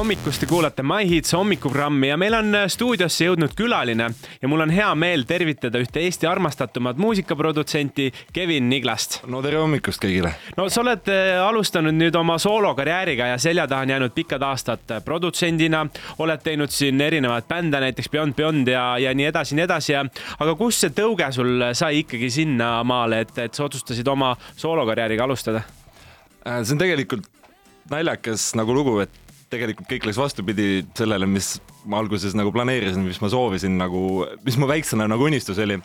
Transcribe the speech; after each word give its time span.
hommikust, 0.00 0.40
te 0.40 0.46
kuulate 0.48 0.80
My 0.86 1.04
Hits 1.04 1.34
hommikuprogrammi 1.36 2.08
ja 2.08 2.16
meil 2.16 2.32
on 2.32 2.54
stuudiosse 2.72 3.26
jõudnud 3.26 3.52
külaline 3.56 4.06
ja 4.40 4.48
mul 4.48 4.64
on 4.64 4.70
hea 4.72 4.88
meel 4.96 5.26
tervitada 5.28 5.80
ühte 5.82 6.00
Eesti 6.00 6.24
armastatumat 6.30 6.96
muusikaprodutsenti 6.96 8.06
Kevin 8.32 8.70
Niglast. 8.70 9.18
no 9.28 9.42
tere 9.44 9.58
hommikust 9.60 10.00
kõigile. 10.00 10.30
no 10.56 10.70
sa 10.72 10.80
oled 10.80 11.10
äh, 11.12 11.34
alustanud 11.44 11.92
nüüd 11.98 12.16
oma 12.16 12.38
soolokarjääriga 12.40 13.26
ja 13.34 13.38
selja 13.42 13.66
taha 13.68 13.84
on 13.84 13.92
jäänud 13.92 14.14
pikad 14.16 14.46
aastad 14.48 14.94
produtsendina, 15.04 15.82
oled 16.18 16.40
teinud 16.46 16.72
siin 16.72 17.00
erinevaid 17.04 17.44
bände, 17.50 17.82
näiteks 17.84 18.08
Beyond 18.14 18.38
Beyond 18.38 18.70
ja, 18.72 18.84
ja 18.98 19.12
nii 19.12 19.26
edasi, 19.28 19.58
nii 19.58 19.66
edasi 19.66 19.92
ja 19.92 20.06
aga 20.38 20.54
kust 20.56 20.86
see 20.86 20.94
tõuge 20.96 21.28
sul 21.36 21.66
sai 21.76 22.00
ikkagi 22.06 22.30
sinnamaale, 22.40 23.20
et, 23.26 23.36
et 23.36 23.52
sa 23.52 23.68
otsustasid 23.68 24.08
oma 24.08 24.32
soolokarjääriga 24.54 25.28
alustada? 25.28 25.60
Äh, 26.46 26.62
see 26.64 26.78
on 26.78 26.82
tegelikult 26.86 27.28
naljakas 27.90 28.52
nagu 28.58 28.74
lugu, 28.74 28.96
et 29.02 29.19
tegelikult 29.50 29.88
kõik 29.90 30.08
läks 30.08 30.20
vastupidi 30.20 30.68
sellele, 30.96 31.28
mis 31.30 31.56
ma 31.90 32.00
alguses 32.02 32.36
nagu 32.38 32.52
planeerisin, 32.54 33.04
mis 33.06 33.20
ma 33.22 33.30
soovisin 33.32 33.78
nagu, 33.80 34.24
mis 34.46 34.58
mu 34.60 34.68
väiksena 34.70 35.08
nagu 35.10 35.26
unistus 35.26 35.58
oli. 35.62 35.80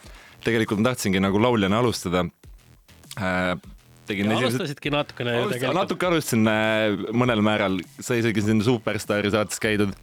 tegelikult 0.45 0.81
ma 0.81 0.91
tahtsingi 0.91 1.21
nagu 1.23 1.39
lauljana 1.41 1.79
alustada 1.81 2.25
äh,. 3.17 3.55
tegin 4.05 4.29
ja 4.29 4.35
esimesed... 4.35 4.59
alustasidki 4.59 4.91
natukene 4.93 5.37
ju 5.37 5.47
tegelikult. 5.49 5.79
natuke 5.79 6.09
alustasin 6.09 6.47
äh, 6.51 7.05
mõnel 7.13 7.41
määral, 7.41 7.79
sai 7.99 8.21
isegi 8.21 8.45
siin 8.45 8.61
Superstaari 8.65 9.33
saates 9.33 9.61
käidud 9.63 9.95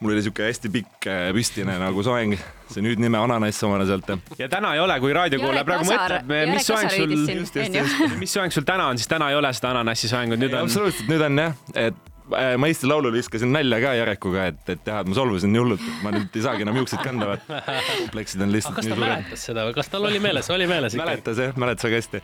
mul 0.00 0.14
oli 0.14 0.22
siuke 0.22 0.46
hästi 0.46 0.70
pikk 0.72 1.08
äh, 1.10 1.28
püstine 1.34 1.74
nagu 1.80 2.02
soeng, 2.06 2.36
see 2.70 2.82
nüüd 2.84 3.00
nime 3.02 3.18
Ananass 3.18 3.64
omane 3.66 3.86
sealt. 3.88 4.12
ja 4.38 4.48
täna 4.48 4.72
ei 4.76 4.80
ole, 4.80 4.96
kui 5.02 5.12
raadiokuulaja 5.16 5.66
praegu 5.66 5.88
mõtleb, 5.90 6.34
mis 6.54 6.68
soeng 6.70 6.92
sul, 6.94 8.18
mis 8.22 8.36
soeng 8.38 8.54
sul 8.54 8.66
täna 8.68 8.88
on, 8.92 9.00
siis 9.00 9.10
täna 9.10 9.32
ei 9.32 9.38
ole 9.38 9.52
seda 9.56 9.74
ananassi 9.74 10.10
soengut, 10.10 10.40
nüüd 10.40 10.54
on. 10.54 10.68
absoluutselt, 10.68 11.10
nüüd 11.10 11.24
on 11.26 11.42
jah, 11.42 11.58
et 11.88 12.07
ma 12.30 12.68
Eesti 12.68 12.88
Laulul 12.90 13.14
viskasin 13.14 13.52
nalja 13.52 13.80
ka 13.82 13.94
Jarekuga, 13.98 14.48
et, 14.52 14.60
et 14.68 14.84
teha, 14.84 15.00
et 15.04 15.08
ma 15.10 15.16
solvusin 15.16 15.52
nii 15.54 15.62
hullult, 15.62 15.82
et 15.84 16.04
ma 16.04 16.12
nüüd 16.14 16.36
ei 16.36 16.44
saagi 16.44 16.66
enam 16.66 16.78
juukseid 16.82 17.02
kanda, 17.04 17.32
vaat. 17.32 17.48
Kompleksid 17.88 18.44
on 18.44 18.54
lihtsalt. 18.54 18.78
kas 18.78 18.90
ta 18.90 19.00
mäletas 19.00 19.48
seda 19.50 19.66
või? 19.68 19.74
Kas 19.78 19.90
tal 19.92 20.06
oli 20.10 20.22
meeles, 20.22 20.50
oli 20.54 20.68
meeles 20.70 20.96
ikka? 20.96 21.04
mäletas 21.06 21.42
jah, 21.42 21.58
mäletas 21.60 21.88
väga 21.88 22.00
hästi. 22.02 22.22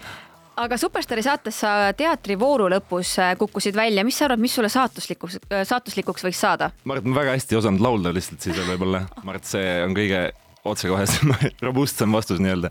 Aga 0.65 0.77
Superstaari 0.79 1.25
saates 1.27 1.57
sa 1.65 1.71
teatrivooru 1.99 2.69
lõpus 2.71 3.17
äh, 3.19 3.33
kukkusid 3.39 3.75
välja, 3.75 4.05
mis 4.07 4.21
sa 4.21 4.29
arvad, 4.29 4.43
mis 4.45 4.55
sulle 4.55 4.71
saatuslikuks, 4.71 5.41
äh, 5.51 5.65
saatuslikuks 5.67 6.29
võiks 6.29 6.43
saada? 6.45 6.71
ma 6.85 6.95
arvan, 6.95 7.03
et 7.03 7.11
ma 7.11 7.21
väga 7.23 7.35
hästi 7.35 7.57
ei 7.57 7.59
osanud 7.59 7.83
laulda 7.83 8.13
lihtsalt 8.15 8.45
siis 8.45 8.61
võib-olla, 8.69 9.03
ma 9.17 9.33
arvan, 9.33 9.41
et 9.43 9.51
see 9.51 9.73
on 9.83 9.97
kõige 9.97 10.21
otsekohesem, 10.65 11.35
robustsem 11.67 12.15
vastus 12.15 12.39
nii-öelda 12.45 12.71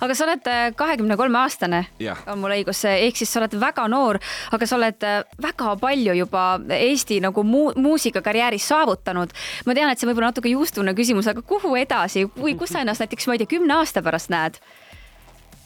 aga 0.00 0.16
sa 0.16 0.26
oled 0.26 0.50
äh, 0.50 0.66
kahekümne 0.76 1.16
kolme 1.20 1.38
aastane, 1.42 1.84
on 2.26 2.40
mul 2.42 2.56
õigus, 2.56 2.84
ehk 2.90 3.20
siis 3.20 3.32
sa 3.32 3.42
oled 3.42 3.58
väga 3.60 3.86
noor, 3.90 4.20
aga 4.54 4.68
sa 4.68 4.78
oled 4.78 5.08
väga 5.42 5.74
palju 5.80 6.16
juba 6.18 6.44
Eesti 6.74 7.20
nagu 7.24 7.44
muu 7.46 7.72
muusikakarjääris 7.76 8.68
saavutanud. 8.72 9.34
ma 9.66 9.74
tean, 9.74 9.90
et 9.90 10.00
see 10.00 10.08
võib 10.08 10.22
olla 10.22 10.32
natuke 10.32 10.52
juustune 10.52 10.94
küsimus, 10.94 11.28
aga 11.30 11.42
kuhu 11.42 11.76
edasi 11.76 12.26
või 12.36 12.56
kus 12.58 12.74
sa 12.74 12.82
ennast 12.84 13.04
näiteks, 13.04 13.28
ma 13.28 13.36
ei 13.36 13.44
tea, 13.44 13.54
kümne 13.56 13.78
aasta 13.78 14.02
pärast 14.02 14.32
näed? 14.32 14.58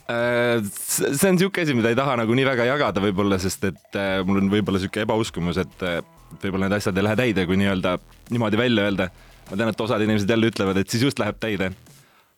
Äh, 0.08 0.62
see 0.64 1.28
on 1.28 1.36
niisugune 1.36 1.66
asi, 1.66 1.74
mida 1.76 1.90
ei 1.92 1.96
taha 1.98 2.14
nagu 2.16 2.32
nii 2.32 2.46
väga 2.48 2.64
jagada 2.64 3.02
võib-olla, 3.04 3.36
sest 3.42 3.66
et 3.68 3.98
äh, 4.00 4.22
mul 4.24 4.40
on 4.40 4.46
võib-olla 4.48 4.80
niisugune 4.80 5.04
ebauskumus, 5.04 5.58
et 5.60 5.84
äh, 5.84 5.98
võib-olla 6.40 6.64
need 6.64 6.78
asjad 6.78 6.96
ei 6.96 7.04
lähe 7.04 7.18
täide, 7.20 7.44
kui 7.48 7.58
nii-öelda 7.60 7.98
niimoodi 8.32 8.60
välja 8.60 8.86
öelda. 8.88 9.10
ma 9.50 9.56
tean, 9.56 9.68
et 9.72 9.80
osad 9.84 10.04
inimesed 10.04 10.32
jälle 10.32 10.48
ütlevad, 10.48 10.80
et 10.80 10.88
siis 10.88 11.04
just 11.04 11.20
läheb 11.20 11.36
täide. 11.40 11.70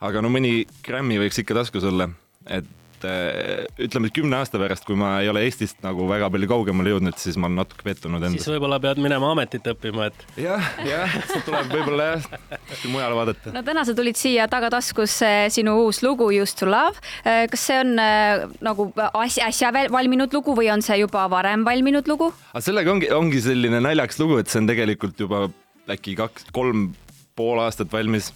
Aga 0.00 0.24
no 0.24 0.32
mõni 0.32 0.64
grammi 0.84 1.18
võiks 1.20 1.40
ikka 1.42 1.56
taskus 1.60 1.84
olla, 1.88 2.08
et 2.48 3.04
äh, 3.04 3.66
ütleme, 3.84 4.08
et 4.08 4.14
kümne 4.16 4.38
aasta 4.38 4.60
pärast, 4.60 4.86
kui 4.88 4.96
ma 4.98 5.12
ei 5.20 5.28
ole 5.28 5.42
Eestist 5.44 5.82
nagu 5.84 6.06
väga 6.08 6.30
palju 6.32 6.48
kaugemale 6.50 6.94
jõudnud, 6.94 7.18
siis 7.20 7.36
ma 7.40 7.48
olen 7.50 7.60
natuke 7.60 7.84
pettunud 7.84 8.22
endas. 8.22 8.40
siis 8.40 8.54
võib-olla 8.54 8.80
pead 8.80 9.00
minema 9.02 9.32
ametit 9.34 9.68
õppima, 9.74 10.08
et. 10.08 10.24
jah, 10.40 10.70
jah, 10.88 11.16
tuleb 11.46 11.68
võib-olla 11.74 12.08
jah, 12.14 12.28
kuskil 12.70 12.94
mujal 12.94 13.16
vaadata. 13.18 13.54
no 13.56 13.64
täna 13.66 13.84
sa 13.88 13.96
tulid 13.98 14.20
siia 14.20 14.48
tagataskusse 14.52 15.32
sinu 15.52 15.76
uus 15.84 16.02
lugu 16.06 16.30
Used 16.30 16.60
to 16.62 16.68
love. 16.70 16.96
Äh, 17.24 17.44
kas 17.52 17.68
see 17.68 17.80
on 17.82 17.96
äh, 18.00 18.46
nagu 18.64 18.90
äsja, 19.24 19.50
äsja 19.50 19.72
valminud 19.92 20.32
lugu 20.36 20.56
või 20.56 20.72
on 20.72 20.84
see 20.84 21.00
juba 21.02 21.28
varem 21.32 21.66
valminud 21.68 22.08
lugu? 22.08 22.32
sellega 22.60 22.92
ongi, 22.92 23.12
ongi 23.12 23.44
selline 23.44 23.84
naljakas 23.84 24.20
lugu, 24.22 24.40
et 24.40 24.48
see 24.48 24.64
on 24.64 24.70
tegelikult 24.70 25.20
juba 25.20 25.48
äkki 25.90 26.16
kaks, 26.16 26.48
kolm 26.54 26.92
pool 27.36 27.60
aastat 27.62 27.92
valmis 27.92 28.30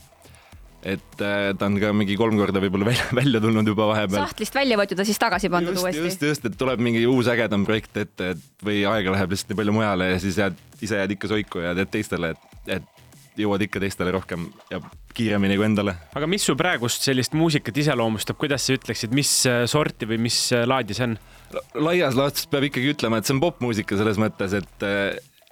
et 0.84 1.22
äh, 1.25 1.50
ta 1.56 1.69
on 1.71 1.78
ka 1.81 1.93
mingi 1.97 2.17
kolm 2.21 2.37
korda 2.37 2.61
võib-olla 2.62 2.91
välja, 2.91 3.06
välja 3.21 3.41
tulnud 3.41 3.69
juba 3.72 3.89
vahepeal. 3.89 4.27
sahtlist 4.28 4.56
välja 4.56 4.78
võetud 4.81 5.00
ja 5.00 5.06
siis 5.09 5.21
tagasi 5.21 5.50
pandud 5.53 5.72
just, 5.72 5.87
uuesti. 5.87 6.03
just, 6.05 6.27
just, 6.28 6.49
et 6.50 6.59
tuleb 6.61 6.83
mingi 6.84 7.06
uus 7.09 7.31
ägedam 7.33 7.65
projekt 7.69 7.97
ette, 8.03 8.34
et 8.34 8.67
või 8.67 8.83
aega 8.89 9.15
läheb 9.17 9.33
lihtsalt 9.33 9.55
nii 9.55 9.61
palju 9.62 9.77
mujale 9.78 10.11
ja 10.12 10.21
siis 10.23 10.41
jääd, 10.43 10.61
ise 10.84 11.00
jääd 11.00 11.17
ikka 11.17 11.33
soiku 11.33 11.65
ja 11.65 11.73
teed 11.78 11.93
teistele, 11.94 12.34
et, 12.34 12.61
et 12.77 13.41
jõuad 13.41 13.65
ikka 13.65 13.81
teistele 13.83 14.12
rohkem 14.15 14.47
ja 14.71 14.78
kiiremini 15.17 15.56
kui 15.59 15.67
endale. 15.67 15.97
aga 16.15 16.28
mis 16.31 16.44
su 16.44 16.55
praegust 16.59 17.06
sellist 17.09 17.34
muusikat 17.39 17.81
iseloomustab, 17.81 18.39
kuidas 18.39 18.69
sa 18.69 18.77
ütleksid, 18.77 19.15
mis 19.17 19.31
äh, 19.50 19.65
sorti 19.71 20.09
või 20.11 20.21
mis 20.28 20.47
äh, 20.53 20.67
laadi 20.69 20.97
see 20.97 21.09
on? 21.09 21.17
laias 21.81 22.19
laastus 22.19 22.50
peab 22.50 22.69
ikkagi 22.69 22.93
ütlema, 22.93 23.19
et 23.23 23.28
see 23.28 23.39
on 23.39 23.41
popmuusika 23.43 23.97
selles 23.97 24.21
mõttes, 24.21 24.53
et 24.61 24.91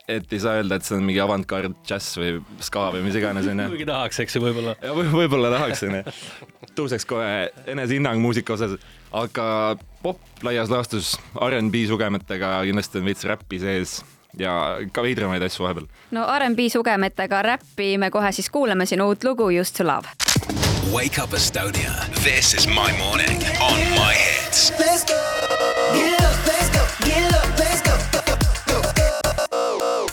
et 0.09 0.33
ei 0.33 0.41
saa 0.43 0.59
öelda, 0.61 0.77
et 0.79 0.87
see 0.87 0.97
on 0.97 1.05
mingi 1.07 1.21
avantgard 1.23 1.75
džäss 1.87 2.17
või 2.19 2.41
ska 2.65 2.89
või 2.95 3.05
mis 3.07 3.19
iganes 3.19 3.47
onju. 3.53 3.69
kuigi 3.75 3.87
tahaks, 3.89 4.19
eks 4.25 4.37
ju, 4.37 4.43
võib-olla. 4.45 4.75
võib-olla 5.13 5.53
tahaks 5.55 5.85
onju. 5.87 6.03
tõuseks 6.79 7.07
kohe 7.09 7.51
enesehinnang 7.71 8.21
muusika 8.23 8.57
osas, 8.57 8.79
aga 9.13 9.47
pop 10.03 10.19
laias 10.43 10.73
laastus 10.73 11.15
R'n'B 11.39 11.85
sugemetega 11.91 12.59
kindlasti 12.67 12.99
on 12.99 13.07
veits 13.11 13.29
räppi 13.29 13.61
sees 13.63 14.01
ja 14.39 14.79
ka 14.93 15.05
veidramaid 15.05 15.45
asju 15.45 15.67
vahepeal. 15.67 15.87
no 16.17 16.27
R'n'B 16.27 16.67
sugemetega 16.73 17.43
räppi 17.53 17.95
me 18.01 18.11
kohe 18.11 18.33
siis 18.33 18.51
kuulame 18.51 18.87
sinu 18.89 19.11
uut 19.13 19.25
lugu 19.25 19.51
Used 19.53 19.77
to 19.77 19.87
love. 19.87 20.09
Wake 20.93 21.19
up 21.23 21.31
Estonia, 21.31 21.95
this 22.25 22.53
is 22.55 22.67
my 22.67 22.91
morning 22.99 23.39
on 23.63 23.79
my 23.97 24.13
hits. 24.13 24.73
Let's 24.79 25.05
go, 25.05 25.15
up, 25.15 26.47
let's 26.47 26.69
go, 26.75 26.82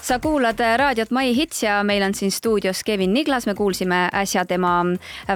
sa 0.09 0.17
kuulad 0.19 0.57
raadiot 0.77 1.11
My 1.13 1.35
Hits 1.35 1.63
ja 1.63 1.83
meil 1.85 2.01
on 2.01 2.15
siin 2.17 2.31
stuudios 2.33 2.81
Kevin 2.83 3.11
Niglas, 3.13 3.45
me 3.45 3.53
kuulsime 3.53 4.07
äsja 4.13 4.41
tema 4.45 4.71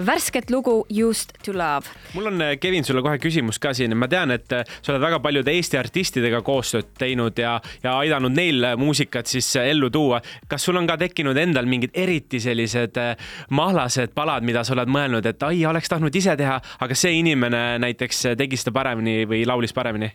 värsket 0.05 0.49
lugu 0.51 0.85
Used 0.89 1.35
to 1.45 1.53
love. 1.53 1.85
mul 2.13 2.25
on, 2.25 2.41
Kevin, 2.59 2.85
sulle 2.85 3.03
kohe 3.05 3.19
küsimus 3.21 3.59
ka 3.61 3.73
siin, 3.77 3.93
ma 3.97 4.07
tean, 4.09 4.33
et 4.33 4.49
sa 4.49 4.93
oled 4.93 5.03
väga 5.03 5.19
paljude 5.21 5.53
Eesti 5.53 5.77
artistidega 5.77 6.41
koostööd 6.41 6.89
teinud 6.97 7.37
ja, 7.37 7.59
ja 7.83 7.99
aidanud 7.99 8.33
neil 8.33 8.71
muusikat 8.81 9.29
siis 9.29 9.51
ellu 9.61 9.91
tuua. 9.93 10.21
kas 10.49 10.65
sul 10.65 10.81
on 10.81 10.89
ka 10.89 10.97
tekkinud 10.97 11.37
endal 11.37 11.69
mingid 11.69 11.93
eriti 11.93 12.41
sellised 12.41 12.97
eh, 12.97 13.13
mahlased 13.53 14.17
palad, 14.17 14.41
mida 14.41 14.65
sa 14.65 14.73
oled 14.73 14.89
mõelnud, 14.89 15.29
et 15.29 15.49
ai, 15.49 15.65
oleks 15.69 15.93
tahtnud 15.93 16.15
ise 16.15 16.33
teha, 16.39 16.57
aga 16.79 16.97
see 16.97 17.13
inimene 17.21 17.65
näiteks 17.83 18.25
tegi 18.41 18.57
seda 18.57 18.73
paremini 18.73 19.21
või 19.29 19.45
laulis 19.45 19.73
paremini 19.73 20.09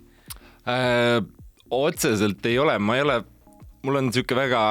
äh,? 0.66 1.20
otseselt 1.70 2.46
ei 2.48 2.58
ole, 2.58 2.78
ma 2.80 2.96
ei 2.96 3.02
ole 3.04 3.22
mul 3.82 4.00
on 4.00 4.08
niisugune 4.08 4.40
väga 4.46 4.62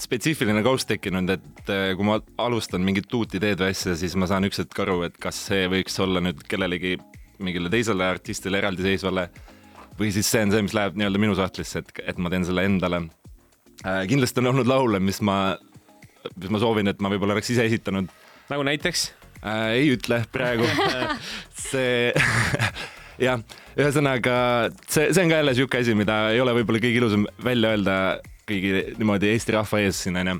spetsiifiline 0.00 0.62
kaust 0.64 0.88
tekkinud, 0.90 1.30
et 1.34 1.70
äh, 1.70 1.92
kui 1.96 2.06
ma 2.06 2.18
alustan 2.40 2.84
mingit 2.84 3.12
uut 3.14 3.34
ideed 3.36 3.60
või 3.60 3.74
asja, 3.74 3.94
siis 3.98 4.14
ma 4.18 4.28
saan 4.30 4.48
üks 4.48 4.62
hetk 4.62 4.78
aru, 4.84 5.02
et 5.06 5.18
kas 5.20 5.38
see 5.50 5.66
võiks 5.70 5.98
olla 6.02 6.22
nüüd 6.24 6.40
kellelegi, 6.48 6.96
mingile 7.42 7.70
teisele 7.72 8.06
artistile 8.06 8.62
eraldiseisvale 8.62 9.28
või 9.98 10.12
siis 10.14 10.30
see 10.32 10.46
on 10.46 10.54
see, 10.54 10.64
mis 10.64 10.76
läheb 10.76 10.96
nii-öelda 10.98 11.20
minu 11.20 11.36
sahtlisse, 11.38 11.82
et, 11.82 11.92
et 12.12 12.22
ma 12.22 12.32
teen 12.32 12.46
selle 12.48 12.64
endale 12.68 13.04
äh,. 13.84 14.04
kindlasti 14.10 14.42
on 14.42 14.52
olnud 14.54 14.70
laule, 14.70 15.02
mis 15.04 15.20
ma, 15.24 15.58
mis 16.36 16.52
ma 16.52 16.62
soovin, 16.62 16.90
et 16.90 17.02
ma 17.04 17.12
võib-olla 17.12 17.36
oleks 17.36 17.52
ise 17.52 17.66
esitanud. 17.68 18.08
nagu 18.48 18.66
näiteks 18.66 19.10
äh,? 19.42 19.76
ei 19.82 19.92
ütle 19.92 20.22
praegu 20.32 20.66
see 21.68 22.12
jah, 23.26 23.44
ühesõnaga 23.76 24.36
see, 24.86 25.10
see 25.12 25.22
on 25.22 25.32
ka 25.32 25.42
jälle 25.42 25.52
niisugune 25.54 25.84
asi, 25.84 25.96
mida 25.98 26.18
ei 26.32 26.40
ole 26.42 26.56
võib-olla 26.56 26.80
kõige 26.82 27.02
ilusam 27.02 27.28
välja 27.44 27.76
öelda 27.76 27.96
kõigi 28.48 28.96
niimoodi 28.98 29.32
Eesti 29.32 29.56
rahva 29.56 29.84
ees 29.84 30.02
siin 30.04 30.18
onju, 30.22 30.38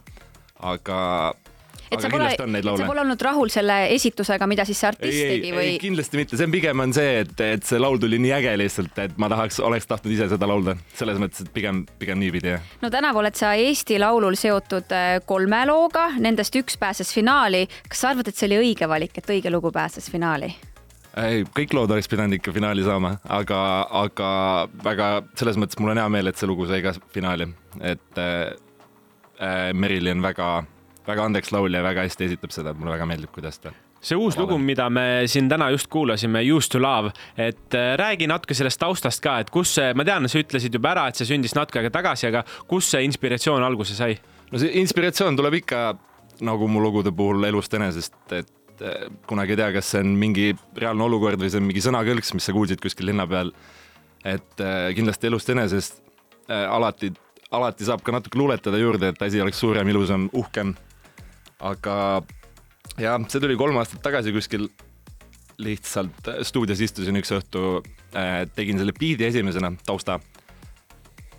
aga 0.73 0.99
et 1.93 2.01
sa 2.01 2.11
pole, 2.13 2.31
sa 2.33 2.87
pole 2.89 3.03
olnud 3.03 3.23
rahul 3.25 3.51
selle 3.53 3.77
esitusega, 3.93 4.47
mida 4.51 4.65
siis 4.69 4.81
see 4.81 4.89
artist 4.89 5.19
ei, 5.19 5.29
tegi 5.37 5.53
või? 5.55 5.75
kindlasti 5.83 6.21
mitte, 6.21 6.39
see 6.41 6.49
on 6.49 6.55
pigem 6.55 6.85
on 6.85 6.95
see, 6.97 7.23
et, 7.25 7.35
et 7.45 7.69
see 7.69 7.81
laul 7.83 8.01
tuli 8.03 8.21
nii 8.23 8.35
äge 8.39 8.55
lihtsalt, 8.61 8.99
et 9.05 9.21
ma 9.21 9.29
tahaks, 9.33 9.61
oleks 9.65 9.89
tahtnud 9.91 10.17
ise 10.17 10.31
seda 10.33 10.49
laulda, 10.49 10.77
selles 10.99 11.21
mõttes, 11.23 11.45
et 11.45 11.53
pigem, 11.55 11.85
pigem 12.01 12.21
niipidi 12.23 12.55
jah. 12.55 12.75
no 12.83 12.91
tänavu 12.93 13.23
oled 13.23 13.39
sa 13.39 13.55
Eesti 13.61 14.01
Laulul 14.03 14.39
seotud 14.41 14.93
äh, 14.97 15.15
kolme 15.29 15.65
looga, 15.69 16.09
nendest 16.23 16.57
üks 16.59 16.81
pääses 16.81 17.13
finaali. 17.15 17.67
kas 17.89 18.05
sa 18.05 18.13
arvad, 18.13 18.33
et 18.33 18.39
see 18.39 18.49
oli 18.51 18.63
õige 18.67 18.89
valik, 18.89 19.19
et 19.21 19.35
õige 19.37 19.53
lugu 19.53 19.73
pääses 19.75 20.09
finaali? 20.13 20.55
Ei, 21.21 21.45
kõik 21.57 21.75
lood 21.77 21.93
oleks 21.93 22.11
pidanud 22.11 22.39
ikka 22.39 22.55
finaali 22.55 22.85
saama, 22.87 23.17
aga, 23.29 23.61
aga 24.03 24.33
väga 24.85 25.13
selles 25.39 25.61
mõttes 25.61 25.81
mul 25.81 25.95
on 25.95 26.03
hea 26.03 26.09
meel, 26.13 26.31
et 26.31 26.41
see 26.41 26.51
lugu 26.51 26.67
sai 26.71 26.83
ka 26.85 26.95
finaali, 27.15 27.49
et 27.81 28.21
äh, 28.21 28.53
äh 29.43 29.71
Merili 29.75 30.13
on 30.15 30.23
väga, 30.25 30.51
väga 31.07 31.25
andeks 31.29 31.53
laulja 31.53 31.83
ja 31.83 31.89
väga 31.89 32.07
hästi 32.07 32.31
esitab 32.31 32.55
seda, 32.55 32.75
mulle 32.75 32.97
väga 32.97 33.09
meeldib, 33.09 33.33
kuidas 33.35 33.61
ta 33.63 33.75
see 34.03 34.19
uus 34.19 34.35
lugu, 34.39 34.57
mida 34.59 34.89
me 34.91 35.25
siin 35.31 35.49
täna 35.51 35.69
just 35.71 35.87
kuulasime, 35.93 36.43
Used 36.51 36.73
to 36.75 36.81
love, 36.83 37.13
et 37.39 37.75
äh, 37.79 37.93
räägi 37.99 38.27
natuke 38.27 38.55
sellest 38.55 38.81
taustast 38.83 39.23
ka, 39.23 39.39
et 39.45 39.51
kus 39.55 39.77
see, 39.79 39.93
ma 39.95 40.07
tean, 40.07 40.27
sa 40.29 40.43
ütlesid 40.43 40.75
juba 40.75 40.91
ära, 40.97 41.07
et 41.09 41.21
see 41.21 41.29
sündis 41.29 41.55
natuke 41.55 41.79
aega 41.79 41.93
tagasi, 41.95 42.27
aga 42.33 42.43
kus 42.71 42.91
see 42.95 43.05
inspiratsioon 43.07 43.63
alguse 43.63 43.95
sai? 43.99 44.17
no 44.51 44.59
see 44.59 44.75
inspiratsioon 44.83 45.39
tuleb 45.39 45.61
ikka 45.63 45.93
nagu 46.43 46.67
mu 46.69 46.83
lugude 46.83 47.13
puhul 47.15 47.47
elust 47.47 47.75
enesest, 47.79 48.17
et 48.35 48.51
eh, 48.83 49.09
kunagi 49.29 49.55
ei 49.55 49.61
tea, 49.61 49.71
kas 49.77 49.93
see 49.95 50.03
on 50.05 50.13
mingi 50.19 50.53
reaalne 50.79 51.07
olukord 51.07 51.41
või 51.41 51.51
see 51.53 51.61
on 51.63 51.69
mingi 51.69 51.83
sõnakõlks, 51.85 52.35
mis 52.37 52.49
sa 52.49 52.55
kuulsid 52.57 52.83
kuskil 52.83 53.09
linna 53.11 53.27
peal. 53.31 53.53
et 54.25 54.63
eh, 54.63 54.93
kindlasti 54.95 55.27
elust 55.27 55.51
enesest 55.51 55.99
äh, 56.49 56.67
alati, 56.71 57.13
alati 57.51 57.89
saab 57.89 58.05
ka 58.07 58.15
natuke 58.15 58.39
luuletada 58.39 58.79
juurde, 58.79 59.11
et 59.11 59.23
asi 59.23 59.41
oleks 59.43 59.59
suurem, 59.59 59.89
ilusam, 59.89 60.29
uhkem. 60.33 60.75
aga 61.61 61.97
jah, 62.99 63.19
see 63.29 63.43
tuli 63.43 63.57
kolm 63.59 63.81
aastat 63.81 64.03
tagasi 64.03 64.35
kuskil 64.35 64.69
lihtsalt 65.63 66.31
stuudios 66.43 66.81
istusin 66.81 67.19
üks 67.21 67.31
õhtu 67.35 67.83
tegin 68.57 68.81
selle 68.81 68.95
biidi 68.97 69.27
esimesena, 69.29 69.71
tausta 69.87 70.19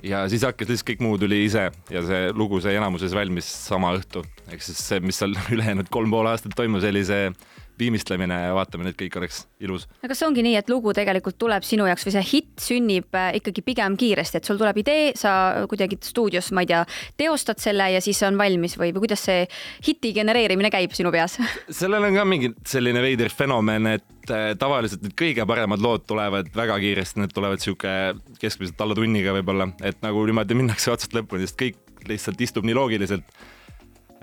ja 0.04 0.24
siis 0.30 0.44
hakkas 0.46 0.70
lihtsalt 0.70 0.90
kõik 0.90 1.04
muu 1.06 1.18
tuli 1.20 1.44
ise 1.46 1.70
ja 1.92 2.04
see 2.06 2.32
lugu 2.36 2.60
sai 2.64 2.76
enamuses 2.80 3.16
valmis 3.16 3.48
sama 3.70 3.94
õhtu. 3.98 4.24
ehk 4.52 4.64
siis 4.64 4.80
see, 4.80 5.00
mis 5.04 5.20
seal 5.22 5.36
ülejäänud 5.56 5.92
kolm 5.94 6.12
pool 6.14 6.30
aastat 6.32 6.56
toimus, 6.58 6.86
oli 6.88 7.06
see 7.08 7.32
viimistlemine 7.80 8.36
ja 8.48 8.54
vaatamine, 8.56 8.94
et 8.94 9.00
kõik 9.00 9.18
oleks 9.20 9.44
ilus. 9.64 9.88
aga 10.02 10.12
kas 10.12 10.24
ongi 10.28 10.44
nii, 10.46 10.56
et 10.60 10.70
lugu 10.70 10.94
tegelikult 10.96 11.38
tuleb 11.42 11.66
sinu 11.66 11.88
jaoks 11.90 12.06
või 12.08 12.16
see 12.16 12.26
hitt 12.32 12.64
sünnib 12.64 13.18
äh, 13.18 13.32
ikkagi 13.40 13.64
pigem 13.66 13.98
kiiresti, 14.00 14.40
et 14.40 14.50
sul 14.50 14.60
tuleb 14.62 14.80
idee, 14.84 15.12
sa 15.20 15.66
kuidagi 15.70 15.98
stuudios, 16.06 16.52
ma 16.56 16.66
ei 16.66 16.70
tea, 16.70 16.84
teostad 17.20 17.62
selle 17.64 17.90
ja 17.96 18.02
siis 18.04 18.22
on 18.28 18.38
valmis 18.40 18.78
või, 18.80 18.92
või 18.96 19.06
kuidas 19.06 19.26
see 19.30 19.48
hiti 19.88 20.14
genereerimine 20.16 20.72
käib 20.74 20.94
sinu 20.98 21.14
peas? 21.14 21.40
sellel 21.82 22.10
on 22.10 22.20
ka 22.20 22.28
mingi 22.30 22.54
selline 22.70 23.02
veider 23.04 23.34
fenomen, 23.34 23.94
et 23.96 24.34
äh, 24.34 24.52
tavaliselt 24.60 25.06
need 25.06 25.18
kõige 25.20 25.48
paremad 25.50 25.84
lood 25.84 26.06
tulevad 26.10 26.52
väga 26.56 26.78
kiiresti, 26.84 27.24
need 27.24 27.34
tulevad 27.36 27.64
sihuke 27.64 27.96
keskmiselt 28.42 28.82
alla 28.86 28.98
tunniga 28.98 29.34
võib-olla, 29.40 29.72
et 29.82 30.00
nagu 30.06 30.26
niimoodi 30.30 30.58
minnakse 30.60 30.94
otsast 30.94 31.16
lõpuni, 31.18 31.48
sest 31.48 31.60
kõik 31.60 32.08
lihtsalt 32.10 32.42
istub 32.44 32.66
nii 32.68 32.76
loogiliselt 32.76 33.28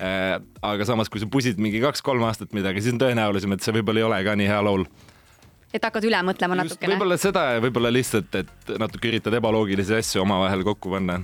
aga 0.00 0.87
samas, 0.88 1.11
kui 1.12 1.20
sa 1.20 1.29
pusid 1.29 1.61
mingi 1.61 1.81
kaks-kolm 1.82 2.25
aastat 2.25 2.55
midagi, 2.56 2.81
siis 2.81 2.97
on 2.97 3.02
tõenäolisem, 3.02 3.52
et 3.52 3.64
see 3.64 3.75
võib-olla 3.76 4.00
ei 4.00 4.06
ole 4.08 4.20
ka 4.25 4.37
nii 4.38 4.49
hea 4.49 4.62
laul 4.64 4.87
et 5.75 5.85
hakkad 5.85 6.06
üle 6.06 6.20
mõtlema 6.26 6.58
natukene. 6.58 6.94
võib-olla 6.94 7.19
seda 7.20 7.44
ja 7.55 7.61
võib-olla 7.62 7.93
lihtsalt, 7.94 8.35
et 8.43 8.73
natuke 8.81 9.11
üritad 9.11 9.35
ebaloogilisi 9.38 9.94
asju 10.00 10.25
omavahel 10.25 10.64
kokku 10.67 10.91
panna. 10.94 11.20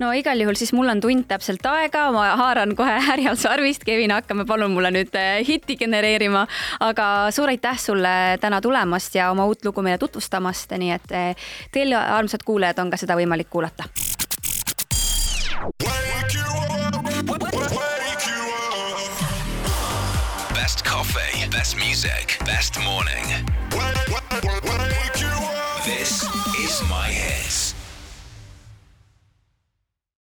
no 0.00 0.10
igal 0.12 0.40
juhul 0.40 0.58
siis 0.58 0.72
mul 0.76 0.92
on 0.92 1.00
tund 1.00 1.26
täpselt 1.30 1.64
aega, 1.70 2.06
ma 2.12 2.28
haaran 2.40 2.76
kohe 2.76 2.98
härjal 3.08 3.38
sarvist, 3.40 3.86
Kevin, 3.88 4.12
hakkame 4.12 4.46
palun 4.48 4.74
mulle 4.76 4.92
nüüd 4.98 5.16
äh, 5.16 5.40
hitti 5.48 5.78
genereerima, 5.80 6.46
aga 6.84 7.08
suur 7.34 7.52
aitäh 7.52 7.80
sulle 7.80 8.36
täna 8.42 8.60
tulemast 8.64 9.16
ja 9.16 9.30
oma 9.32 9.48
uut 9.48 9.64
lugu 9.64 9.84
meile 9.86 9.98
tutvustamast, 10.02 10.76
nii 10.76 10.92
et 10.98 11.16
äh, 11.16 11.48
teil, 11.72 11.96
armsad 11.96 12.44
kuulajad, 12.44 12.84
on 12.84 12.92
ka 12.92 13.00
seda 13.00 13.16
võimalik 13.18 13.48
kuulata. 13.50 13.88
Best 21.66 21.78
music, 21.78 22.38
best 22.44 22.78
morning. 22.84 23.24
Wake, 23.72 24.06
wake, 24.08 24.62
wake 24.62 25.24
This 25.84 26.45